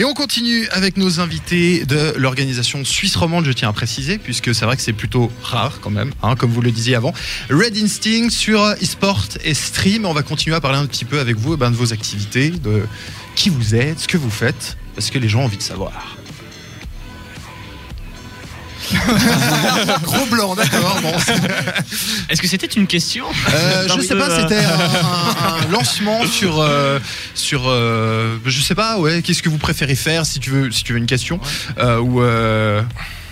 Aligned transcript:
Et 0.00 0.04
on 0.06 0.14
continue 0.14 0.66
avec 0.70 0.96
nos 0.96 1.20
invités 1.20 1.84
de 1.84 2.14
l'organisation 2.16 2.86
Suisse 2.86 3.16
Romande, 3.16 3.44
je 3.44 3.52
tiens 3.52 3.68
à 3.68 3.74
préciser, 3.74 4.16
puisque 4.16 4.54
c'est 4.54 4.64
vrai 4.64 4.74
que 4.76 4.80
c'est 4.80 4.94
plutôt 4.94 5.30
rare 5.42 5.78
quand 5.82 5.90
même, 5.90 6.10
hein, 6.22 6.36
comme 6.36 6.50
vous 6.50 6.62
le 6.62 6.70
disiez 6.70 6.94
avant. 6.94 7.12
Red 7.50 7.76
Instinct 7.76 8.30
sur 8.30 8.64
e-sport 8.82 9.26
et 9.44 9.52
stream. 9.52 10.06
On 10.06 10.14
va 10.14 10.22
continuer 10.22 10.56
à 10.56 10.60
parler 10.62 10.78
un 10.78 10.86
petit 10.86 11.04
peu 11.04 11.20
avec 11.20 11.36
vous 11.36 11.52
eh 11.52 11.56
ben, 11.58 11.70
de 11.70 11.76
vos 11.76 11.92
activités, 11.92 12.48
de 12.48 12.86
qui 13.36 13.50
vous 13.50 13.74
êtes, 13.74 14.00
ce 14.00 14.08
que 14.08 14.16
vous 14.16 14.30
faites, 14.30 14.78
parce 14.94 15.10
que 15.10 15.18
les 15.18 15.28
gens 15.28 15.40
ont 15.40 15.44
envie 15.44 15.58
de 15.58 15.62
savoir. 15.62 16.16
Gros 20.02 20.26
blanc, 20.26 20.54
d'accord. 20.54 20.98
Bon, 21.02 21.12
Est-ce 22.28 22.40
que 22.40 22.48
c'était 22.48 22.66
une 22.66 22.86
question? 22.86 23.24
Euh, 23.52 23.88
je 23.88 24.00
sais 24.00 24.16
pas, 24.16 24.40
c'était 24.40 24.64
un, 24.64 25.70
lancement 25.70 26.26
sur 26.26 26.60
euh, 26.60 26.98
sur 27.34 27.68
euh, 27.68 28.38
je 28.44 28.60
sais 28.60 28.74
pas, 28.74 28.98
ouais. 28.98 29.22
Qu'est-ce 29.22 29.42
que 29.42 29.48
vous 29.48 29.58
préférez 29.58 29.94
faire 29.94 30.26
si 30.26 30.40
tu 30.40 30.50
veux 30.50 30.70
si 30.70 30.84
tu 30.84 30.92
veux 30.92 30.98
une 30.98 31.06
question? 31.06 31.40
Euh, 31.78 31.98
ou 31.98 32.22
euh, 32.22 32.82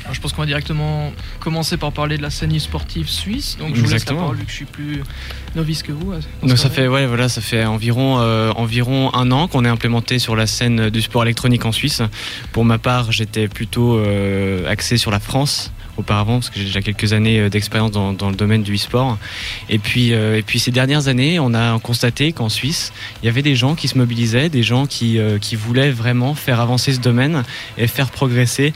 Alors, 0.09 0.15
je 0.15 0.23
pense 0.23 0.33
qu'on 0.33 0.41
va 0.41 0.47
directement 0.47 1.13
commencer 1.39 1.77
par 1.77 1.93
parler 1.93 2.17
de 2.17 2.23
la 2.23 2.31
scène 2.31 2.57
e-sportive 2.57 3.11
suisse. 3.11 3.59
Donc 3.59 3.77
je 3.77 3.83
vous 3.83 3.91
laisse 3.91 4.09
la 4.09 4.15
parole 4.15 4.37
vu 4.37 4.45
que 4.47 4.51
je 4.51 4.57
suis 4.57 4.65
plus 4.65 5.03
novice 5.55 5.83
que 5.83 5.93
vous. 5.93 6.15
Donc 6.43 6.57
ça 6.57 6.71
fait 6.71 6.89
ouais 6.89 7.05
voilà 7.05 7.29
ça 7.29 7.43
fait 7.43 7.67
environ 7.67 8.19
euh, 8.19 8.51
environ 8.53 9.15
un 9.15 9.31
an 9.33 9.49
qu'on 9.49 9.67
est 9.67 9.69
implémenté 9.69 10.19
sur 10.19 10.35
la 10.35 10.47
scène 10.47 10.89
du 10.89 11.03
sport 11.03 11.25
électronique 11.25 11.67
en 11.67 11.73
Suisse. 11.73 12.01
Pour 12.53 12.65
ma 12.65 12.79
part 12.79 13.13
j'étais 13.13 13.49
plutôt 13.49 13.99
euh, 13.99 14.67
axé 14.67 14.97
sur 14.97 15.11
la 15.11 15.21
France 15.21 15.73
auparavant 15.99 16.35
parce 16.35 16.51
que 16.51 16.59
j'ai 16.59 16.67
déjà 16.67 16.81
quelques 16.81 17.13
années 17.13 17.41
euh, 17.41 17.49
d'expérience 17.49 17.91
dans, 17.91 18.31
le 18.31 18.37
domaine 18.37 18.63
du 18.63 18.75
e-sport 18.75 19.19
et 19.69 19.79
puis 19.79 20.13
euh, 20.13 20.39
et 20.39 20.43
puis 20.43 20.59
ces 20.59 20.71
dernières 20.71 21.09
années 21.09 21.39
on 21.41 21.55
a 21.55 21.79
constaté 21.81 22.33
qu'en 22.33 22.49
Suisse 22.49 22.93
il 23.23 23.27
y 23.27 23.29
avait 23.29 23.43
des 23.43 23.57
gens 23.57 23.75
qui 23.75 23.89
se 23.89 23.99
mobilisaient 23.99 24.49
des 24.49 24.63
gens 24.63 24.87
qui 24.87 25.19
euh, 25.19 25.39
qui 25.39 25.57
voulaient 25.57 25.91
vraiment 25.91 26.35
faire 26.35 26.61
avancer 26.61 26.93
ce 26.93 27.01
domaine 27.01 27.43
et 27.77 27.87
faire 27.87 28.11
progresser 28.11 28.73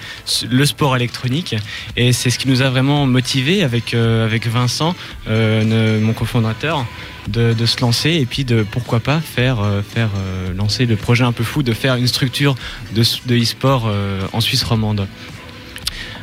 le 0.48 0.66
sport 0.66 0.96
électronique 0.96 1.54
et 1.96 2.12
c'est 2.12 2.30
ce 2.30 2.38
qui 2.38 2.48
nous 2.48 2.62
a 2.62 2.70
vraiment 2.70 3.06
motivé 3.06 3.62
avec 3.62 3.94
avec 3.94 4.46
Vincent 4.46 4.94
mon 5.28 6.12
cofondateur 6.12 6.84
de, 7.28 7.66
se 7.66 7.80
lancer 7.80 8.10
et 8.10 8.26
puis 8.26 8.44
de 8.44 8.64
pourquoi 8.68 9.00
pas 9.00 9.20
faire 9.20 9.58
faire 9.88 10.10
lancer 10.56 10.86
le 10.86 10.96
projet 10.96 11.24
un 11.24 11.32
peu 11.32 11.44
fou 11.44 11.62
de 11.62 11.72
faire 11.72 11.96
une 11.96 12.06
structure 12.06 12.54
de, 12.94 13.02
de 13.26 13.36
e-sport 13.36 13.90
en 14.32 14.40
Suisse 14.40 14.64
romande. 14.64 15.06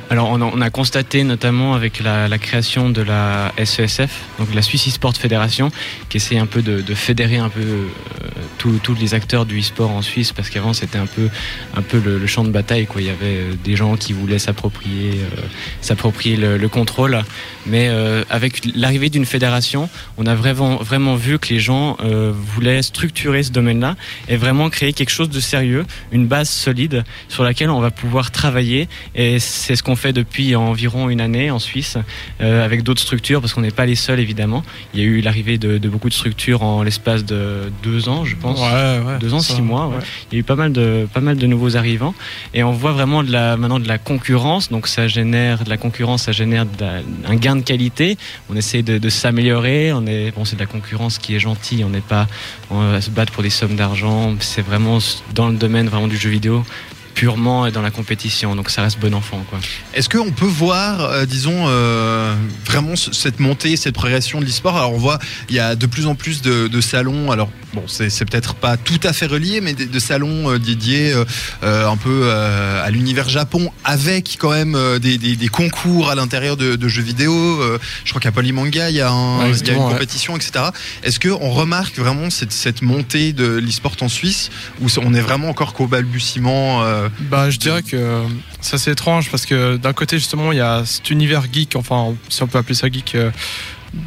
Alors 0.10 0.30
on 0.32 0.42
a, 0.42 0.46
on 0.46 0.60
a 0.62 0.70
constaté 0.72 1.24
notamment 1.24 1.76
avec 1.76 2.00
la, 2.00 2.38
création 2.40 2.90
de 2.90 3.02
la 3.02 3.52
SESF, 3.64 4.24
donc 4.40 4.54
la 4.56 4.64
Swiss 4.64 4.88
e-sport 4.88 5.16
Fédération, 5.16 5.72
qui 6.10 6.18
essaie 6.18 6.38
un 6.38 6.48
peu 6.48 6.64
de, 6.64 6.82
de 6.82 6.96
fédérer 6.96 7.38
un 7.38 7.50
peu 7.50 7.62
euh, 7.62 7.86
tous 8.60 8.96
les 8.96 9.14
acteurs 9.14 9.46
du 9.46 9.60
e-sport 9.60 9.92
en 9.92 10.02
Suisse, 10.02 10.32
parce 10.34 10.50
qu'avant 10.50 10.74
c'était 10.74 10.98
un 10.98 11.06
peu 11.06 11.30
un 11.76 11.82
peu 11.82 12.00
le, 12.00 12.26
champ 12.28 12.44
de 12.44 12.50
bataille 12.50 12.86
quoi. 12.86 13.02
Il 13.02 13.08
y 13.08 13.10
avait 13.10 13.38
euh, 13.38 13.54
des 13.64 13.76
gens 13.76 13.96
qui 13.96 14.14
voulaient 14.14 14.40
s'approprier 14.40 15.12
euh, 15.14 15.42
s'approprier 15.82 16.36
le, 16.36 16.58
le 16.58 16.70
contrôle, 16.70 17.22
mais 17.66 17.88
euh, 17.90 18.24
avec 18.30 18.62
l'arrivée 18.76 19.10
d'une 19.10 19.26
fédération, 19.26 19.90
on 20.18 20.26
a 20.26 20.36
vraiment 20.36 20.78
vraiment 20.78 21.16
vu 21.16 21.40
que 21.40 21.50
les 21.54 21.60
gens 21.60 21.98
voulaient 22.54 22.82
structurer 22.82 23.44
ce 23.44 23.52
domaine-là 23.52 23.96
et 24.28 24.38
vraiment 24.38 24.70
créer 24.70 24.94
quelque 24.94 25.10
chose 25.10 25.30
de 25.30 25.40
sérieux, 25.40 25.86
une 26.12 26.28
base 26.28 26.50
solide 26.50 27.04
sur 27.28 27.44
laquelle 27.44 27.70
on 27.70 27.80
va 27.80 27.92
pouvoir 27.92 28.32
travailler 28.32 28.88
et 29.16 29.40
c'est 29.40 29.76
ce 29.76 29.84
qu'on 29.84 29.96
fait 29.96 30.14
depuis 30.14 30.56
environ 30.56 31.10
une 31.10 31.22
année 31.22 31.52
en 31.52 31.60
Suisse 31.60 31.98
avec 32.40 32.84
d'autres 32.84 33.02
structures 33.02 33.42
parce 33.42 33.54
qu'on 33.54 33.62
n'est 33.62 33.72
pas 33.72 33.86
les 33.86 33.96
seuls 33.96 34.20
évidemment. 34.20 34.64
Il 34.94 35.00
y 35.00 35.04
a 35.04 35.06
eu 35.06 35.22
l'arrivée 35.22 35.58
de, 35.58 35.78
de 35.78 35.90
beaucoup 35.90 36.10
de 36.10 36.14
structures 36.14 36.64
en 36.64 36.84
l'espace 36.84 37.26
de 37.26 37.72
deux 37.84 38.10
ans, 38.10 38.26
je 38.26 38.36
pense. 38.36 38.49
Ouais, 38.58 39.00
ouais. 39.06 39.20
Deux 39.20 39.34
ans, 39.34 39.40
ça, 39.40 39.54
six 39.56 39.62
mois. 39.62 39.88
ouais. 39.88 39.96
Il 40.32 40.36
y 40.36 40.38
a 40.38 40.40
eu 40.40 40.44
pas 40.44 40.56
mal 40.56 40.72
de 40.72 41.08
pas 41.14 41.20
mal 41.22 41.38
de 41.38 41.48
nouveaux 41.48 41.76
arrivants 41.78 42.14
et 42.54 42.64
on 42.64 42.72
voit 42.72 42.92
vraiment 42.94 43.24
de 43.24 43.32
la 43.32 43.58
maintenant 43.58 43.80
de 43.80 43.88
la 43.88 43.98
concurrence. 43.98 44.70
Donc 44.70 44.88
ça 44.88 45.08
génère 45.08 45.64
de 45.64 45.70
la 45.70 45.78
concurrence, 45.78 46.24
ça 46.24 46.32
génère 46.32 46.66
la- 46.80 47.02
un 47.30 47.36
gain 47.36 47.56
de 47.56 47.62
qualité. 47.62 48.18
On 48.50 48.56
essaie 48.56 48.82
de, 48.84 48.98
de 48.98 49.10
s'améliorer. 49.10 49.92
On 49.94 50.06
est 50.06 50.32
bon, 50.36 50.46
c'est 50.46 50.56
de 50.56 50.62
la 50.62 50.66
concurrence 50.68 51.18
qui 51.18 51.36
est 51.36 51.40
gentille. 51.40 51.84
On 51.84 51.90
n'est 51.90 52.02
pas 52.02 52.28
on 52.70 52.92
va 52.92 53.02
se 53.02 53.10
battre 53.10 53.34
pour 53.34 53.44
des 53.44 53.50
sommes 53.50 53.76
d'argent. 53.76 54.34
C'est 54.40 54.62
vraiment 54.62 55.00
dans 55.36 55.48
le 55.50 55.56
domaine 55.56 55.88
vraiment 55.90 56.08
du 56.08 56.18
jeu 56.18 56.30
vidéo 56.30 56.64
purement 57.24 57.66
et 57.68 57.72
dans 57.72 57.82
la 57.82 57.92
compétition. 57.92 58.56
Donc 58.56 58.70
ça 58.70 58.82
reste 58.82 58.98
bon 59.00 59.14
enfant 59.14 59.44
quoi. 59.50 59.60
Est-ce 59.94 60.08
qu'on 60.08 60.32
peut 60.32 60.46
voir, 60.46 61.02
euh, 61.02 61.26
disons, 61.26 61.66
euh, 61.68 62.34
vraiment 62.66 62.96
ce- 62.96 63.12
cette 63.12 63.42
montée, 63.42 63.76
cette 63.76 63.94
progression 63.96 64.40
de 64.40 64.46
l'e-sport? 64.46 64.78
Alors 64.78 64.94
on 64.94 64.98
voit, 64.98 65.20
il 65.50 65.56
y 65.56 65.60
a 65.60 65.76
de 65.76 65.86
plus 65.86 66.06
en 66.08 66.16
plus 66.16 66.42
de, 66.42 66.70
de 66.70 66.82
salons. 66.82 67.30
Alors 67.30 67.50
bon, 67.74 67.84
c'est 67.88 68.08
peut-être 68.24 68.56
pas 68.56 68.78
tout 68.78 69.02
à 69.04 69.12
fait 69.12 69.26
relié, 69.26 69.60
mais 69.60 69.74
de, 69.74 69.84
de 69.84 70.00
salons 70.00 70.50
euh, 70.52 70.60
dédiés 70.60 71.14
un 71.62 71.98
peu 71.98 72.32
à 72.32 72.90
l'univers 72.90 73.28
Japon, 73.28 73.72
avec 73.84 74.38
quand 74.40 74.52
même 74.52 74.78
des, 75.00 75.18
des- 75.18 75.36
des 75.36 75.48
concours 75.50 76.10
à 76.10 76.16
l'intérieur 76.16 76.56
de, 76.56 76.76
de 76.78 76.88
jeux 76.88 77.02
vidéo. 77.02 77.34
Je 78.06 78.10
crois 78.12 78.22
qu'à 78.22 78.32
Polymanga, 78.32 78.90
il 78.90 78.96
y 78.96 79.02
a, 79.02 79.10
un- 79.12 79.40
Ouais, 79.40 79.52
il 79.60 79.68
y 79.68 79.72
a 79.72 79.74
une 79.74 79.84
ouais. 79.84 79.92
compétition, 79.92 80.38
etc. 80.38 80.52
Est-ce 81.04 81.20
qu'on 81.20 81.50
remarque 81.50 81.98
vraiment 82.00 82.30
cette, 82.30 82.54
cette 82.54 82.82
montée 82.82 83.34
de 83.34 83.46
l'e-sport 83.58 83.96
en 84.02 84.08
Suisse, 84.08 84.50
ou 84.82 84.88
on 85.02 85.14
est 85.14 85.22
vraiment 85.22 85.50
encore 85.50 85.74
qu'au 85.74 85.88
balbutiement 85.88 86.82
Bah, 87.22 87.50
je 87.50 87.58
dirais 87.58 87.84
que 87.84 87.96
euh, 87.96 88.24
c'est 88.62 88.76
assez 88.76 88.92
étrange 88.92 89.30
parce 89.30 89.46
que 89.46 89.78
d'un 89.78 89.94
côté, 89.94 90.18
justement, 90.18 90.52
il 90.52 90.58
y 90.58 90.62
a 90.62 90.86
cet 90.86 91.10
univers 91.10 91.44
geek, 91.52 91.76
enfin, 91.76 92.16
si 92.30 92.44
on 92.44 92.48
peut 92.48 92.58
appeler 92.58 92.76
ça 92.76 92.90
geek, 92.90 93.16
euh, 93.16 93.32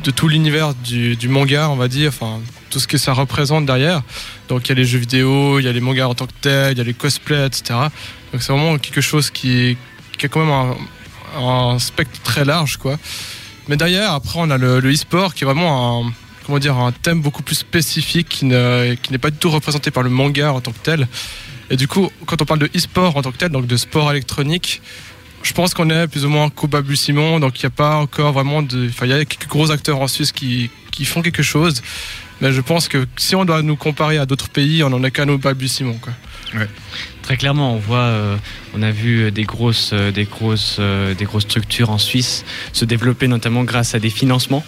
de 0.05 0.11
tout 0.11 0.29
l'univers 0.29 0.75
du, 0.75 1.29
manga, 1.29 1.69
on 1.69 1.77
va 1.77 1.89
dire, 1.89 2.09
enfin, 2.09 2.41
tout 2.71 2.79
ce 2.79 2.87
que 2.87 2.99
ça 2.99 3.13
représente 3.13 3.67
derrière. 3.67 4.03
Donc, 4.49 4.67
il 4.67 4.69
y 4.71 4.73
a 4.73 4.75
les 4.77 4.85
jeux 4.85 4.99
vidéo, 4.99 5.59
il 5.59 5.65
y 5.65 5.69
a 5.69 5.73
les 5.73 5.81
mangas 5.81 6.07
en 6.07 6.15
tant 6.15 6.27
que 6.27 6.33
tels, 6.41 6.73
il 6.73 6.79
y 6.79 6.81
a 6.81 6.85
les 6.85 6.95
cosplays, 6.95 7.47
etc. 7.47 7.75
Donc, 8.33 8.43
c'est 8.43 8.53
vraiment 8.53 8.79
quelque 8.79 9.01
chose 9.01 9.31
qui, 9.31 9.77
a 10.23 10.29
quand 10.29 10.45
même 10.45 10.77
un, 11.37 11.79
spectre 11.79 12.21
très 12.23 12.45
large, 12.45 12.77
quoi. 12.77 12.97
Mais 13.69 13.77
derrière, 13.77 14.13
après, 14.13 14.39
on 14.41 14.51
a 14.51 14.59
le, 14.59 14.81
e-sport 14.81 15.35
qui 15.35 15.45
est 15.45 15.47
vraiment 15.47 16.07
un, 16.07 16.13
comment 16.47 16.59
dire, 16.59 16.77
un 16.77 16.93
thème 16.93 17.21
beaucoup 17.21 17.43
plus 17.43 17.57
spécifique 17.57 18.29
qui 18.29 18.45
n'est 18.45 19.19
pas 19.21 19.31
du 19.31 19.37
tout 19.37 19.51
représenté 19.51 19.91
par 19.91 20.03
le 20.03 20.11
manga 20.11 20.53
en 20.53 20.61
tant 20.61 20.73
que 20.73 20.79
tel. 20.83 21.09
Et 21.71 21.77
du 21.77 21.89
coup, 21.89 22.11
quand 22.27 22.41
on 22.43 22.45
parle 22.45 22.61
de 22.61 22.71
e-sport 22.77 23.17
en 23.17 23.23
tant 23.23 23.33
que 23.33 23.39
tel, 23.39 23.51
donc 23.51 23.67
de 23.67 23.77
sport 23.77 24.11
électronique, 24.11 24.83
je 25.43 25.53
pense 25.53 25.75
qu'on 25.75 25.91
est 25.91 26.07
plus 26.07 26.25
ou 26.25 26.29
moins 26.29 26.51
qu'au 26.51 26.69
balbutiement, 26.69 27.41
donc 27.41 27.59
il 27.61 27.67
n'y 27.67 27.69
a 27.69 27.71
pas 27.71 27.97
encore 27.97 28.33
vraiment 28.33 28.63
de. 28.63 28.89
Enfin, 28.89 29.07
il 29.07 29.11
y 29.11 29.13
a 29.13 29.25
quelques 29.25 29.49
gros 29.49 29.71
acteurs 29.71 30.01
en 30.01 30.09
Suisse 30.09 30.33
qui 30.33 30.71
font 31.05 31.23
quelque 31.23 31.43
chose, 31.43 31.83
mais 32.43 32.53
je 32.53 32.61
pense 32.61 32.89
que 32.89 33.07
si 33.17 33.35
on 33.37 33.45
doit 33.45 33.63
nous 33.63 33.77
comparer 33.77 34.19
à 34.19 34.27
d'autres 34.27 34.51
pays, 34.51 34.83
on 34.83 34.91
n'en 34.91 35.03
est 35.05 35.13
qu'à 35.13 35.25
nos 35.25 35.39
balbutiements. 35.39 35.99
Quoi. 36.03 36.13
Très 37.23 37.37
clairement, 37.37 37.75
on 37.75 37.79
voit, 37.79 37.99
euh, 37.99 38.37
on 38.75 38.83
a 38.83 38.91
vu 38.91 39.31
des 39.31 39.45
grosses, 39.45 39.91
euh, 39.93 40.11
des 40.11 40.25
grosses, 40.25 40.79
euh, 40.81 41.15
des 41.15 41.25
grosses 41.25 41.45
structures 41.45 41.91
en 41.91 41.99
Suisse 41.99 42.45
se 42.73 42.85
développer 42.85 43.29
notamment 43.29 43.63
grâce 43.63 43.95
à 43.95 44.01
des 44.01 44.11
financements. 44.11 44.65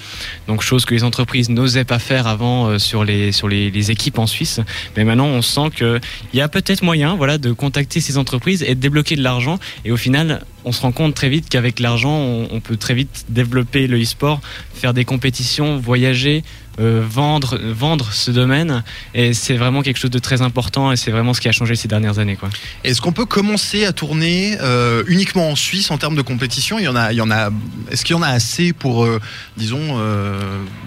Donc 0.46 0.62
chose 0.62 0.84
que 0.84 0.94
les 0.94 1.02
entreprises 1.02 1.50
n'osaient 1.50 1.84
pas 1.84 1.98
faire 1.98 2.28
avant 2.28 2.68
euh, 2.68 2.78
sur 2.78 3.02
les 3.02 3.32
sur 3.32 3.48
les, 3.48 3.72
les 3.72 3.90
équipes 3.90 4.20
en 4.20 4.28
Suisse. 4.28 4.60
Mais 4.96 5.02
maintenant, 5.02 5.26
on 5.26 5.42
sent 5.42 5.70
que 5.74 6.00
il 6.32 6.38
y 6.38 6.42
a 6.42 6.48
peut-être 6.48 6.82
moyen, 6.82 7.16
voilà, 7.16 7.38
de 7.38 7.50
contacter 7.52 8.00
ces 8.00 8.18
entreprises 8.18 8.62
et 8.62 8.76
de 8.76 8.80
débloquer 8.80 9.16
de 9.16 9.22
l'argent. 9.22 9.58
Et 9.84 9.90
au 9.90 9.96
final, 9.96 10.44
on 10.64 10.70
se 10.70 10.80
rend 10.80 10.92
compte 10.92 11.14
très 11.14 11.28
vite 11.28 11.48
qu'avec 11.48 11.80
l'argent, 11.80 12.16
on, 12.16 12.48
on 12.52 12.60
peut 12.60 12.76
très 12.76 12.94
vite 12.94 13.26
développer 13.28 13.88
le 13.88 14.00
e-sport, 14.00 14.40
faire 14.74 14.94
des 14.94 15.04
compétitions, 15.04 15.76
voyager. 15.76 16.44
Euh, 16.80 17.04
vendre, 17.08 17.58
vendre 17.58 18.12
ce 18.12 18.30
domaine 18.30 18.82
et 19.14 19.32
c'est 19.32 19.56
vraiment 19.56 19.82
quelque 19.82 19.98
chose 19.98 20.10
de 20.10 20.18
très 20.18 20.42
important 20.42 20.92
et 20.92 20.96
c'est 20.96 21.10
vraiment 21.10 21.32
ce 21.34 21.40
qui 21.40 21.48
a 21.48 21.52
changé 21.52 21.76
ces 21.76 21.88
dernières 21.88 22.18
années 22.18 22.36
quoi. 22.36 22.50
Est-ce 22.82 23.00
qu'on 23.00 23.12
peut 23.12 23.26
commencer 23.26 23.84
à 23.84 23.92
tourner 23.92 24.56
euh, 24.60 25.04
uniquement 25.06 25.50
en 25.50 25.56
Suisse 25.56 25.90
en 25.90 25.98
termes 25.98 26.16
de 26.16 26.22
compétition? 26.22 26.78
Il 26.78 26.84
y 26.84 26.88
en 26.88 26.96
a, 26.96 27.12
il 27.12 27.16
y 27.16 27.20
en 27.20 27.30
a. 27.30 27.50
Est-ce 27.90 28.04
qu'il 28.04 28.16
y 28.16 28.18
en 28.18 28.22
a 28.22 28.28
assez 28.28 28.72
pour, 28.72 29.04
euh, 29.04 29.20
disons, 29.56 29.98
euh, 29.98 30.40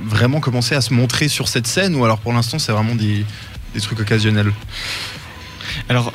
vraiment 0.06 0.40
commencer 0.40 0.76
à 0.76 0.82
se 0.82 0.94
montrer 0.94 1.28
sur 1.28 1.48
cette 1.48 1.68
scène 1.68 1.96
ou 1.96 2.04
alors 2.04 2.20
pour 2.20 2.34
l'instant 2.34 2.60
c'est 2.60 2.72
vraiment 2.72 2.96
des, 2.96 3.26
des 3.74 3.82
trucs 3.82 4.00
occasionnels? 4.00 4.52
Alors, 5.90 6.14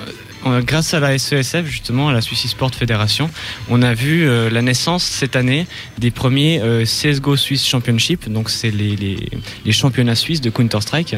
grâce 0.61 0.95
à 0.95 1.01
la 1.01 1.19
SESF, 1.19 1.67
justement, 1.67 2.09
à 2.09 2.13
la 2.13 2.21
Swiss 2.21 2.47
Sport 2.47 2.75
Fédération, 2.75 3.31
on 3.69 3.83
a 3.83 3.95
vu 3.95 4.27
euh, 4.27 4.51
la 4.51 4.63
naissance 4.63 5.05
cette 5.05 5.37
année 5.37 5.67
des 5.99 6.11
premiers 6.11 6.61
euh, 6.61 6.85
CSGO 6.85 7.37
Swiss 7.37 7.67
Championship. 7.67 8.29
Donc, 8.29 8.51
c'est 8.51 8.71
les, 8.71 8.97
les, 8.97 9.29
les 9.65 9.73
championnats 9.73 10.15
suisses 10.15 10.41
de 10.41 10.51
Counter-Strike 10.51 11.15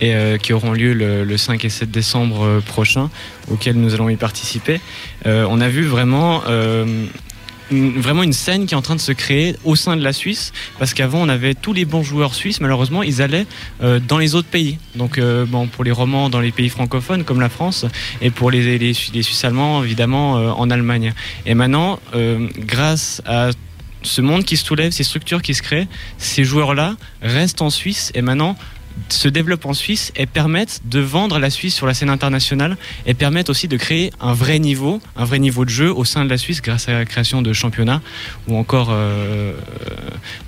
et 0.00 0.14
euh, 0.14 0.38
qui 0.38 0.52
auront 0.52 0.72
lieu 0.72 0.92
le, 0.94 1.24
le 1.24 1.36
5 1.36 1.64
et 1.64 1.68
7 1.68 1.90
décembre 1.90 2.42
euh, 2.42 2.60
prochain, 2.60 3.10
auxquels 3.50 3.76
nous 3.76 3.94
allons 3.94 4.08
y 4.08 4.16
participer. 4.16 4.80
Euh, 5.26 5.46
on 5.48 5.60
a 5.60 5.68
vu 5.68 5.84
vraiment. 5.84 6.42
Vraiment 7.70 8.22
une 8.22 8.32
scène 8.32 8.66
qui 8.66 8.74
est 8.74 8.76
en 8.76 8.82
train 8.82 8.96
de 8.96 9.00
se 9.00 9.12
créer 9.12 9.56
au 9.64 9.76
sein 9.76 9.96
de 9.96 10.02
la 10.02 10.12
Suisse 10.12 10.52
parce 10.78 10.94
qu'avant 10.94 11.20
on 11.20 11.28
avait 11.28 11.54
tous 11.54 11.72
les 11.72 11.84
bons 11.84 12.02
joueurs 12.02 12.34
suisses. 12.34 12.60
Malheureusement 12.60 13.02
ils 13.02 13.22
allaient 13.22 13.46
euh, 13.82 14.00
dans 14.00 14.18
les 14.18 14.34
autres 14.34 14.48
pays. 14.48 14.78
Donc 14.94 15.18
euh, 15.18 15.44
bon 15.46 15.66
pour 15.66 15.84
les 15.84 15.90
romans 15.90 16.30
dans 16.30 16.40
les 16.40 16.52
pays 16.52 16.68
francophones 16.68 17.24
comme 17.24 17.40
la 17.40 17.48
France 17.48 17.84
et 18.20 18.30
pour 18.30 18.50
les, 18.50 18.78
les, 18.78 18.94
Suisses 18.94 19.44
allemands 19.44 19.84
évidemment 19.84 20.38
euh, 20.38 20.50
en 20.50 20.70
Allemagne. 20.70 21.12
Et 21.46 21.54
maintenant 21.54 22.00
euh, 22.14 22.48
grâce 22.58 23.22
à 23.26 23.50
ce 24.02 24.20
monde 24.20 24.44
qui 24.44 24.56
se 24.56 24.64
soulève 24.64 24.92
ces 24.92 25.04
structures 25.04 25.42
qui 25.42 25.54
se 25.54 25.62
créent 25.62 25.88
ces 26.18 26.44
joueurs 26.44 26.74
là 26.74 26.96
restent 27.22 27.62
en 27.62 27.70
Suisse. 27.70 28.12
Et 28.14 28.22
maintenant 28.22 28.56
se 29.08 29.28
développent 29.28 29.66
en 29.66 29.74
Suisse 29.74 30.12
et 30.16 30.26
permettent 30.26 30.80
de 30.84 31.00
vendre 31.00 31.38
la 31.38 31.50
Suisse 31.50 31.74
sur 31.74 31.86
la 31.86 31.94
scène 31.94 32.10
internationale 32.10 32.76
et 33.06 33.14
permettent 33.14 33.50
aussi 33.50 33.68
de 33.68 33.76
créer 33.76 34.12
un 34.20 34.32
vrai 34.32 34.58
niveau, 34.58 35.00
un 35.16 35.24
vrai 35.24 35.38
niveau 35.38 35.64
de 35.64 35.70
jeu 35.70 35.92
au 35.92 36.04
sein 36.04 36.24
de 36.24 36.30
la 36.30 36.38
Suisse 36.38 36.62
grâce 36.62 36.88
à 36.88 36.92
la 36.92 37.04
création 37.04 37.42
de 37.42 37.52
championnats 37.52 38.02
ou 38.46 38.56
encore, 38.56 38.88
euh, 38.90 39.52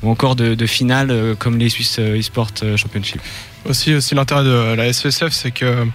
ou 0.03 0.11
encore 0.11 0.37
de, 0.37 0.67
finales 0.67 1.11
euh, 1.11 1.35
comme 1.35 1.59
les 1.59 1.69
Swiss 1.69 1.99
eSport 1.99 2.51
Championship. 2.77 3.21
Aussi, 3.69 3.95
aussi 3.95 4.15
l'intérêt 4.15 4.45
de 4.45 4.75
la 4.75 4.93
SSF, 4.93 5.33
c'est 5.33 5.51
que 5.51 5.87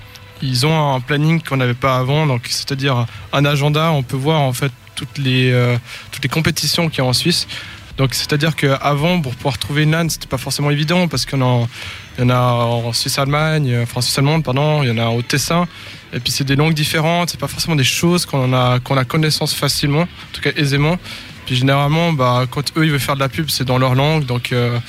ils 0.42 0.66
ont 0.66 0.96
un 0.96 1.00
planning 1.00 1.42
qu'on 1.42 1.58
n'avait 1.58 1.74
pas 1.74 1.98
avant, 1.98 2.28
donc 2.28 2.48
c'est-à-dire 2.50 3.06
un 3.34 3.46
agenda. 3.46 3.92
On 3.92 4.04
peut 4.04 4.18
voir 4.18 4.42
en 4.42 4.54
fait 4.54 4.72
toutes 4.96 5.18
les 5.18 5.52
euh, 5.52 5.78
toutes 6.12 6.24
les 6.24 6.30
compétitions 6.30 6.90
qu'il 6.90 7.00
y 7.00 7.02
a 7.02 7.06
en 7.06 7.14
Suisse. 7.14 7.48
Donc 7.98 8.14
c'est-à-dire 8.14 8.56
qu'avant, 8.56 9.22
pour 9.22 9.36
pouvoir 9.36 9.58
trouver 9.58 9.84
une 9.84 9.92
LAN, 9.92 10.10
c'était 10.10 10.28
pas 10.28 10.38
forcément 10.38 10.70
évident 10.70 11.08
parce 11.08 11.26
qu'il 11.26 11.40
y 11.40 11.44
en 11.44 12.30
a 12.30 12.34
en 12.42 12.92
Suisse-Allemagne, 12.92 13.80
enfin 13.84 14.02
Suisse-Allemande, 14.02 14.44
pardon, 14.44 14.84
il 14.84 14.90
y 14.90 14.92
en 14.92 14.98
a 14.98 15.10
au 15.10 15.22
Tessin. 15.22 15.68
Et 16.14 16.20
puis 16.20 16.32
c'est 16.32 16.44
des 16.44 16.56
langues 16.56 16.74
différentes, 16.74 17.30
c'est 17.30 17.40
pas 17.40 17.48
forcément 17.48 17.76
des 17.76 17.84
choses 17.84 18.26
qu'on 18.26 18.54
a, 18.54 18.80
qu'on 18.80 18.98
a 18.98 19.06
connaissance 19.06 19.54
facilement, 19.54 20.02
en 20.02 20.32
tout 20.34 20.42
cas 20.42 20.52
aisément. 20.56 20.98
Puis 21.46 21.56
généralement, 21.56 22.12
bah, 22.12 22.46
quand 22.50 22.76
eux 22.78 22.86
ils 22.86 22.92
veulent 22.92 23.00
faire 23.00 23.16
de 23.16 23.20
la 23.20 23.30
pub, 23.30 23.50
c'est 23.50 23.66
dans 23.66 23.78
leur 23.78 23.96
langue, 23.96 24.26
donc 24.26 24.52
euh, 24.52 24.80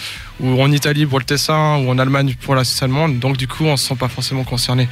ou 0.40 0.60
en 0.60 0.72
Italie 0.72 1.06
pour 1.06 1.18
le 1.18 1.24
Tessin, 1.24 1.76
ou 1.78 1.90
en 1.90 1.98
Allemagne 1.98 2.34
pour 2.40 2.54
la 2.54 2.64
Suisse 2.64 2.82
allemande. 2.82 3.18
Donc 3.18 3.36
du 3.36 3.46
coup, 3.46 3.64
on 3.64 3.76
se 3.76 3.88
sent 3.88 3.96
pas 3.96 4.08
forcément 4.08 4.44
concerné. 4.44 4.88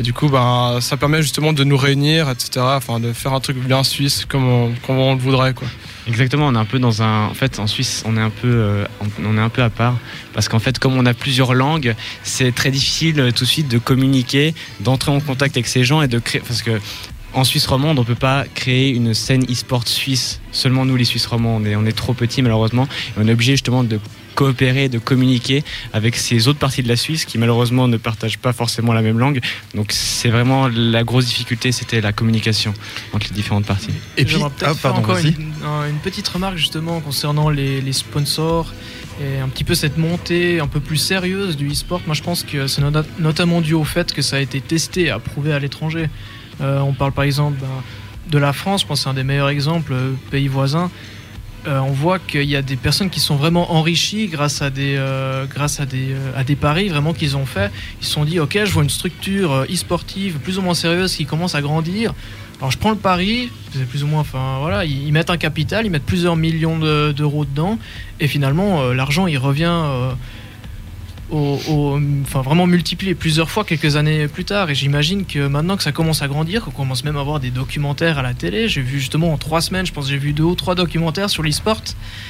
Et 0.00 0.02
du 0.02 0.14
coup, 0.14 0.30
bah, 0.30 0.78
ça 0.80 0.96
permet 0.96 1.20
justement 1.20 1.52
de 1.52 1.62
nous 1.62 1.76
réunir, 1.76 2.30
etc. 2.30 2.52
Enfin, 2.56 3.00
de 3.00 3.12
faire 3.12 3.34
un 3.34 3.40
truc 3.40 3.58
bien 3.58 3.84
suisse 3.84 4.24
comme 4.24 4.48
on, 4.48 4.72
comme 4.86 4.96
on 4.96 5.14
le 5.14 5.20
voudrait, 5.20 5.52
quoi. 5.52 5.68
Exactement, 6.08 6.46
on 6.46 6.54
est 6.54 6.58
un 6.58 6.64
peu 6.64 6.78
dans 6.78 7.02
un. 7.02 7.26
En 7.26 7.34
fait, 7.34 7.58
en 7.58 7.66
Suisse, 7.66 8.02
on 8.06 8.16
est 8.16 8.20
un 8.20 8.30
peu, 8.30 8.48
euh, 8.48 8.86
on 9.22 9.36
est 9.36 9.40
un 9.40 9.50
peu 9.50 9.62
à 9.62 9.68
part 9.68 9.98
parce 10.32 10.48
qu'en 10.48 10.58
fait, 10.58 10.78
comme 10.78 10.96
on 10.96 11.04
a 11.04 11.12
plusieurs 11.12 11.52
langues, 11.52 11.94
c'est 12.22 12.54
très 12.54 12.70
difficile 12.70 13.20
euh, 13.20 13.30
tout 13.30 13.44
de 13.44 13.48
suite 13.50 13.68
de 13.68 13.76
communiquer, 13.76 14.54
d'entrer 14.80 15.12
en 15.12 15.20
contact 15.20 15.58
avec 15.58 15.66
ces 15.66 15.84
gens 15.84 16.00
et 16.00 16.08
de 16.08 16.18
créer. 16.18 16.40
Parce 16.40 16.62
que 16.62 16.80
en 17.34 17.44
Suisse 17.44 17.66
romande, 17.66 17.98
on 17.98 18.04
peut 18.04 18.14
pas 18.14 18.46
créer 18.54 18.88
une 18.88 19.12
scène 19.12 19.44
e-sport 19.50 19.86
suisse. 19.86 20.40
Seulement 20.50 20.86
nous, 20.86 20.96
les 20.96 21.04
Suisses 21.04 21.26
romands, 21.26 21.56
on 21.60 21.64
est, 21.66 21.76
on 21.76 21.84
est 21.84 21.96
trop 21.96 22.14
petits 22.14 22.40
malheureusement. 22.40 22.84
Et 22.84 23.20
on 23.20 23.28
est 23.28 23.32
obligé 23.32 23.52
justement 23.52 23.84
de 23.84 24.00
coopérer, 24.34 24.88
de 24.88 24.98
communiquer 24.98 25.64
avec 25.92 26.16
ces 26.16 26.48
autres 26.48 26.58
parties 26.58 26.82
de 26.82 26.88
la 26.88 26.96
Suisse 26.96 27.24
qui 27.24 27.38
malheureusement 27.38 27.88
ne 27.88 27.96
partagent 27.96 28.38
pas 28.38 28.52
forcément 28.52 28.92
la 28.92 29.02
même 29.02 29.18
langue. 29.18 29.40
Donc 29.74 29.92
c'est 29.92 30.28
vraiment 30.28 30.68
la 30.68 31.04
grosse 31.04 31.26
difficulté, 31.26 31.72
c'était 31.72 32.00
la 32.00 32.12
communication 32.12 32.74
entre 33.12 33.26
les 33.28 33.34
différentes 33.34 33.66
parties. 33.66 33.90
Et 34.16 34.24
puis, 34.24 34.36
peut-être 34.36 34.78
ah, 34.84 34.92
encore 34.92 35.18
une, 35.18 35.52
une, 35.88 35.98
petite 36.02 36.28
remarque 36.28 36.56
justement 36.56 37.00
concernant 37.00 37.50
les, 37.50 37.80
les, 37.80 37.92
sponsors 37.92 38.72
et 39.20 39.38
un 39.38 39.48
petit 39.48 39.64
peu 39.64 39.74
cette 39.74 39.98
montée 39.98 40.60
un 40.60 40.66
peu 40.66 40.80
plus 40.80 40.96
sérieuse 40.96 41.56
du 41.56 41.70
e-sport. 41.70 42.00
Moi 42.06 42.14
je 42.14 42.22
pense 42.22 42.42
que 42.42 42.66
c'est 42.66 42.82
notamment 43.18 43.60
dû 43.60 43.74
au 43.74 43.84
fait 43.84 44.12
que 44.12 44.22
ça 44.22 44.36
a 44.36 44.40
été 44.40 44.60
testé 44.60 45.04
et 45.04 45.10
approuvé 45.10 45.52
à 45.52 45.58
l'étranger. 45.58 46.08
Euh, 46.60 46.80
on 46.80 46.92
parle 46.92 47.12
par 47.12 47.24
exemple 47.24 47.58
ben, 47.60 47.68
de 48.30 48.38
la 48.38 48.52
France, 48.52 48.82
je 48.82 48.86
pense 48.86 49.00
que 49.00 49.04
c'est 49.04 49.10
un 49.10 49.14
des 49.14 49.24
meilleurs 49.24 49.48
exemples, 49.48 49.92
euh, 49.92 50.12
pays 50.30 50.48
voisins. 50.48 50.90
Euh, 51.66 51.78
on 51.80 51.92
voit 51.92 52.18
qu'il 52.18 52.48
y 52.48 52.56
a 52.56 52.62
des 52.62 52.76
personnes 52.76 53.10
qui 53.10 53.20
sont 53.20 53.36
vraiment 53.36 53.72
enrichies 53.72 54.28
grâce 54.28 54.62
à 54.62 54.70
des, 54.70 54.98
grâce 55.48 55.80
à 55.80 55.86
des, 55.86 56.14
à 56.36 56.44
des 56.44 56.56
paris 56.56 56.88
vraiment 56.88 57.12
qu'ils 57.12 57.36
ont 57.36 57.46
fait. 57.46 57.70
Ils 58.00 58.06
se 58.06 58.12
sont 58.12 58.24
dit, 58.24 58.40
ok, 58.40 58.58
je 58.64 58.72
vois 58.72 58.82
une 58.82 58.90
structure 58.90 59.66
e-sportive 59.70 60.38
plus 60.38 60.58
ou 60.58 60.62
moins 60.62 60.74
sérieuse 60.74 61.14
qui 61.14 61.26
commence 61.26 61.54
à 61.54 61.60
grandir. 61.60 62.14
Alors 62.58 62.70
je 62.70 62.78
prends 62.78 62.90
le 62.90 62.96
pari, 62.96 63.50
c'est 63.72 63.88
plus 63.88 64.04
ou 64.04 64.06
moins, 64.06 64.20
enfin 64.20 64.58
voilà, 64.60 64.84
ils, 64.84 65.10
mettent 65.12 65.30
un 65.30 65.38
capital, 65.38 65.86
ils 65.86 65.90
mettent 65.90 66.04
plusieurs 66.04 66.36
millions 66.36 66.78
d'euros 67.12 67.46
dedans, 67.46 67.78
et 68.20 68.28
finalement 68.28 68.92
l'argent 68.92 69.26
il 69.26 69.38
revient 69.38 69.82
enfin, 71.32 72.42
vraiment 72.42 72.66
multiplié 72.66 73.14
plusieurs 73.14 73.50
fois 73.50 73.64
quelques 73.64 73.96
années 73.96 74.28
plus 74.28 74.44
tard. 74.44 74.70
Et 74.70 74.74
j'imagine 74.74 75.24
que 75.24 75.46
maintenant 75.46 75.76
que 75.76 75.82
ça 75.82 75.92
commence 75.92 76.22
à 76.22 76.28
grandir, 76.28 76.64
qu'on 76.64 76.70
commence 76.70 77.04
même 77.04 77.16
à 77.16 77.20
avoir 77.20 77.40
des 77.40 77.50
documentaires 77.50 78.18
à 78.18 78.22
la 78.22 78.34
télé, 78.34 78.68
j'ai 78.68 78.82
vu 78.82 78.98
justement 78.98 79.32
en 79.32 79.38
trois 79.38 79.60
semaines, 79.60 79.86
je 79.86 79.92
pense 79.92 80.08
j'ai 80.08 80.18
vu 80.18 80.32
deux 80.32 80.44
ou 80.44 80.54
trois 80.54 80.74
documentaires 80.74 81.30
sur 81.30 81.42
l'e-sport, 81.42 81.82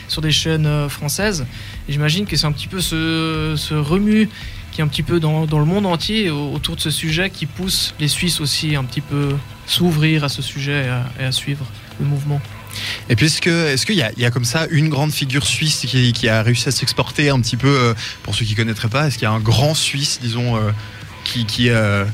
sur 0.08 0.22
des 0.22 0.30
chaînes 0.30 0.66
euh, 0.66 0.88
françaises. 0.88 1.46
Et 1.88 1.92
j'imagine 1.92 2.26
que 2.26 2.36
c'est 2.36 2.46
un 2.46 2.52
petit 2.52 2.68
peu 2.68 2.80
ce, 2.80 3.74
remue 3.74 4.28
qui 4.72 4.80
est 4.80 4.84
un 4.84 4.88
petit 4.88 5.02
peu 5.02 5.18
dans, 5.18 5.46
dans 5.46 5.58
le 5.58 5.64
monde 5.64 5.86
entier 5.86 6.30
autour 6.30 6.76
de 6.76 6.80
ce 6.80 6.90
sujet 6.90 7.30
qui 7.30 7.46
pousse 7.46 7.94
les 7.98 8.08
Suisses 8.08 8.40
aussi 8.40 8.76
un 8.76 8.84
petit 8.84 9.00
peu 9.00 9.30
s'ouvrir 9.66 10.22
à 10.24 10.28
ce 10.28 10.42
sujet 10.42 10.86
et 11.18 11.24
à 11.24 11.32
suivre 11.32 11.66
le 11.98 12.06
mouvement. 12.06 12.40
Et 13.08 13.16
puis 13.16 13.26
est-ce 13.26 13.40
qu'il 13.86 13.94
y, 13.94 14.20
y, 14.20 14.24
a 14.24 14.30
comme 14.30 14.44
ça 14.44 14.66
une 14.70 14.88
grande 14.88 15.12
figure 15.12 15.46
suisse 15.46 15.84
qui, 15.86 16.12
qui 16.12 16.28
a 16.28 16.42
réussi 16.42 16.68
à 16.68 16.72
s'exporter 16.72 17.30
un 17.30 17.40
petit 17.40 17.56
peu 17.56 17.68
euh, 17.68 17.94
pour 18.22 18.34
ceux 18.34 18.44
qui 18.44 18.54
connaîtraient 18.54 18.88
pas 18.88 19.06
Est-ce 19.06 19.18
qu'il 19.18 19.24
y 19.24 19.30
a 19.30 19.32
un 19.32 19.40
grand 19.40 19.74
Suisse, 19.74 20.20
disons, 20.22 20.56
euh, 20.56 20.70
qui, 21.24 21.46
qui 21.46 21.70
euh, 21.70 22.04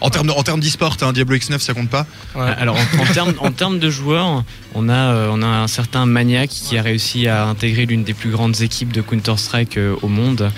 en 0.00 0.10
termes 0.10 0.30
en 0.30 0.42
termes 0.42 0.60
d'e-sport, 0.60 0.96
hein, 1.00 1.12
Diablo 1.14 1.36
X9 1.36 1.58
ça 1.58 1.72
compte 1.72 1.88
pas 1.88 2.06
ouais. 2.34 2.50
Alors 2.58 2.76
en, 2.76 3.02
en 3.02 3.12
termes 3.12 3.34
en 3.38 3.50
termes 3.50 3.78
de 3.78 3.88
joueurs, 3.88 4.44
on 4.74 4.88
a 4.90 5.28
on 5.30 5.40
a 5.40 5.46
un 5.46 5.68
certain 5.68 6.04
Maniac 6.04 6.50
qui 6.50 6.76
a 6.76 6.82
réussi 6.82 7.28
à 7.28 7.46
intégrer 7.46 7.86
l'une 7.86 8.04
des 8.04 8.12
plus 8.12 8.30
grandes 8.30 8.60
équipes 8.60 8.92
de 8.92 9.00
Counter 9.00 9.38
Strike 9.38 9.78
au 10.02 10.08
monde. 10.08 10.50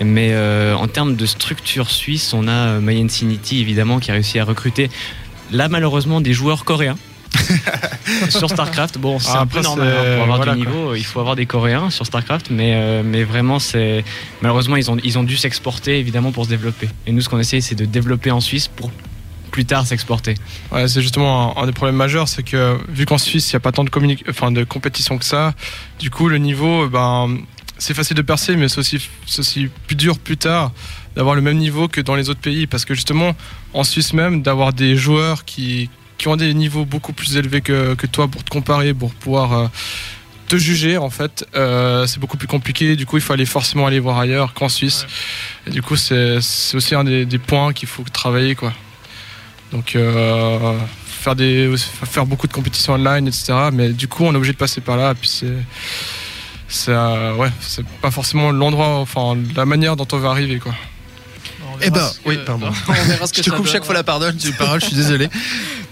Mais 0.00 0.36
en 0.74 0.88
termes 0.88 1.16
de 1.16 1.24
structure 1.24 1.90
suisse, 1.90 2.34
on 2.34 2.46
a 2.48 2.80
Mayen 2.80 3.08
Sinity 3.08 3.60
évidemment 3.60 3.98
qui 3.98 4.10
a 4.10 4.14
réussi 4.14 4.38
à 4.38 4.44
recruter 4.44 4.90
là 5.50 5.68
malheureusement 5.68 6.20
des 6.20 6.34
joueurs 6.34 6.66
coréens. 6.66 6.98
sur 8.28 8.50
StarCraft, 8.50 8.98
bon, 8.98 9.18
c'est 9.18 9.36
un 9.36 9.46
peu 9.46 9.60
normal. 9.60 9.88
Hein, 9.88 10.14
pour 10.16 10.34
avoir 10.34 10.54
du 10.54 10.60
niveau, 10.60 10.94
il 10.94 11.04
faut 11.04 11.20
avoir 11.20 11.36
des 11.36 11.46
Coréens 11.46 11.90
sur 11.90 12.06
StarCraft, 12.06 12.50
mais, 12.50 12.74
euh, 12.74 13.02
mais 13.04 13.24
vraiment, 13.24 13.58
c'est 13.58 14.04
malheureusement, 14.40 14.76
ils 14.76 14.90
ont, 14.90 14.96
ils 15.02 15.18
ont 15.18 15.22
dû 15.22 15.36
s'exporter 15.36 15.98
évidemment 15.98 16.32
pour 16.32 16.44
se 16.44 16.50
développer. 16.50 16.88
Et 17.06 17.12
nous, 17.12 17.20
ce 17.20 17.28
qu'on 17.28 17.38
essaie, 17.38 17.60
c'est 17.60 17.74
de 17.74 17.84
développer 17.84 18.30
en 18.30 18.40
Suisse 18.40 18.68
pour 18.68 18.90
plus 19.50 19.64
tard 19.66 19.86
s'exporter. 19.86 20.34
Ouais, 20.70 20.88
c'est 20.88 21.02
justement 21.02 21.60
un, 21.60 21.66
des 21.66 21.72
problèmes 21.72 21.96
majeurs, 21.96 22.26
c'est 22.26 22.42
que 22.42 22.78
vu 22.88 23.06
qu'en 23.06 23.18
Suisse, 23.18 23.50
il 23.52 23.54
n'y 23.54 23.58
a 23.58 23.60
pas 23.60 23.72
tant 23.72 23.84
de, 23.84 23.90
enfin, 24.28 24.50
de 24.50 24.64
compétition 24.64 25.18
que 25.18 25.24
ça, 25.24 25.54
du 25.98 26.10
coup, 26.10 26.28
le 26.28 26.38
niveau, 26.38 26.88
ben, 26.88 27.38
c'est 27.78 27.94
facile 27.94 28.16
de 28.16 28.22
percer, 28.22 28.56
mais 28.56 28.68
c'est 28.68 28.78
aussi, 28.78 29.08
aussi 29.38 29.68
plus 29.86 29.96
dur 29.96 30.18
plus 30.18 30.36
tard 30.36 30.72
d'avoir 31.14 31.34
le 31.34 31.42
même 31.42 31.58
niveau 31.58 31.88
que 31.88 32.00
dans 32.00 32.14
les 32.14 32.30
autres 32.30 32.40
pays, 32.40 32.66
parce 32.66 32.84
que 32.84 32.94
justement, 32.94 33.36
en 33.74 33.84
Suisse 33.84 34.14
même, 34.14 34.42
d'avoir 34.42 34.72
des 34.72 34.96
joueurs 34.96 35.44
qui 35.44 35.90
qui 36.22 36.28
ont 36.28 36.36
des 36.36 36.54
niveaux 36.54 36.84
beaucoup 36.84 37.12
plus 37.12 37.36
élevés 37.36 37.62
que, 37.62 37.94
que 37.94 38.06
toi 38.06 38.28
pour 38.28 38.44
te 38.44 38.50
comparer, 38.50 38.94
pour 38.94 39.12
pouvoir 39.12 39.52
euh, 39.54 39.66
te 40.46 40.54
juger 40.54 40.96
en 40.96 41.10
fait. 41.10 41.44
Euh, 41.56 42.06
c'est 42.06 42.20
beaucoup 42.20 42.36
plus 42.36 42.46
compliqué. 42.46 42.94
Du 42.94 43.06
coup, 43.06 43.16
il 43.16 43.20
faut 43.20 43.32
aller 43.32 43.44
forcément 43.44 43.88
aller 43.88 43.98
voir 43.98 44.20
ailleurs 44.20 44.54
qu'en 44.54 44.68
Suisse. 44.68 45.04
Et 45.66 45.70
du 45.70 45.82
coup, 45.82 45.96
c'est 45.96 46.36
aussi 46.74 46.94
un 46.94 47.02
des, 47.02 47.26
des 47.26 47.38
points 47.38 47.72
qu'il 47.72 47.88
faut 47.88 48.04
travailler 48.04 48.54
quoi. 48.54 48.72
Donc 49.72 49.96
euh, 49.96 50.78
faire 51.04 51.34
des 51.34 51.74
faire 51.76 52.24
beaucoup 52.24 52.46
de 52.46 52.52
compétitions 52.52 52.92
online, 52.92 53.26
etc. 53.26 53.54
Mais 53.72 53.88
du 53.88 54.06
coup, 54.06 54.22
on 54.22 54.32
est 54.32 54.36
obligé 54.36 54.52
de 54.52 54.58
passer 54.58 54.80
par 54.80 54.96
là. 54.96 55.10
Et 55.10 55.14
puis 55.16 55.28
c'est 55.28 55.56
c'est 56.68 56.92
ouais, 56.92 57.50
c'est 57.60 57.84
pas 58.00 58.12
forcément 58.12 58.52
l'endroit, 58.52 58.98
enfin 58.98 59.36
la 59.56 59.66
manière 59.66 59.96
dont 59.96 60.06
on 60.12 60.18
va 60.18 60.30
arriver 60.30 60.60
quoi. 60.60 60.72
Eh 61.84 61.90
ben, 61.90 62.08
oui, 62.26 62.38
pardon. 62.46 62.70
je 63.34 63.42
te 63.42 63.50
coupe 63.50 63.66
chaque 63.66 63.84
fois 63.84 63.94
la 63.94 64.04
parole, 64.04 64.36
tu 64.36 64.52
parole, 64.52 64.80
je 64.80 64.86
suis 64.86 64.94
désolé. 64.94 65.28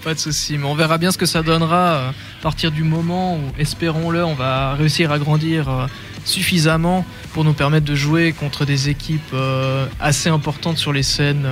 Pas 0.03 0.15
de 0.15 0.19
souci, 0.19 0.57
mais 0.57 0.65
on 0.65 0.73
verra 0.73 0.97
bien 0.97 1.11
ce 1.11 1.17
que 1.19 1.27
ça 1.27 1.43
donnera 1.43 1.75
euh, 1.75 2.09
à 2.09 2.41
partir 2.41 2.71
du 2.71 2.81
moment 2.81 3.35
où, 3.35 3.41
espérons-le, 3.59 4.25
on 4.25 4.33
va 4.33 4.73
réussir 4.73 5.11
à 5.11 5.19
grandir 5.19 5.69
euh, 5.69 5.85
suffisamment 6.25 7.05
pour 7.33 7.43
nous 7.43 7.53
permettre 7.53 7.85
de 7.85 7.93
jouer 7.93 8.33
contre 8.33 8.65
des 8.65 8.89
équipes 8.89 9.21
euh, 9.35 9.85
assez 9.99 10.29
importantes 10.29 10.79
sur 10.79 10.91
les 10.91 11.03
scènes, 11.03 11.45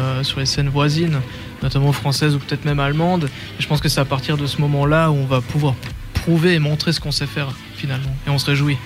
voisines, 0.72 1.22
notamment 1.62 1.92
françaises 1.92 2.34
ou 2.34 2.40
peut-être 2.40 2.66
même 2.66 2.80
allemandes. 2.80 3.30
Je 3.60 3.68
pense 3.68 3.82
que 3.82 3.90
c'est 3.90 4.02
à 4.02 4.06
partir 4.06 4.36
de 4.36 4.48
ce 4.48 4.60
moment-là 4.62 5.12
où 5.12 5.16
on 5.16 5.28
va 5.28 5.42
pouvoir 5.42 5.76
prouver 6.16 6.56
et 6.56 6.60
montrer 6.60 6.92
ce 6.92 7.00
qu'on 7.00 7.12
sait 7.12 7.28
faire 7.28 7.50
finalement, 7.76 8.16
et 8.26 8.32
on 8.32 8.40
se 8.40 8.48
réjouit. 8.48 8.80